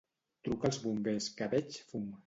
[0.47, 2.13] Truca als bombers, que veig fum.